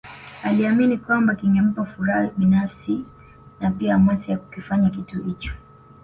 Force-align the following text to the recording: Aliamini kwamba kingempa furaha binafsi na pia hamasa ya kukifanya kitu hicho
Aliamini 0.43 0.97
kwamba 0.97 1.35
kingempa 1.35 1.85
furaha 1.85 2.29
binafsi 2.37 3.05
na 3.59 3.71
pia 3.71 3.93
hamasa 3.93 4.31
ya 4.31 4.37
kukifanya 4.37 4.89
kitu 4.89 5.23
hicho 5.23 5.53